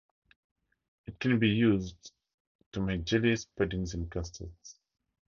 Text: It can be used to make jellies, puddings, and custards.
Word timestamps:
It 1.05 1.19
can 1.19 1.37
be 1.37 1.49
used 1.49 2.11
to 2.71 2.79
make 2.81 3.03
jellies, 3.03 3.45
puddings, 3.55 3.93
and 3.93 4.09
custards. 4.09 4.79